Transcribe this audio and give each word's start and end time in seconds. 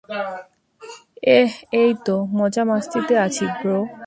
এহ, 1.33 1.51
এইতো 1.73 2.15
মজা-মাস্তিতে 2.37 3.13
আছি 3.17 3.45
ব্রো। 3.57 3.77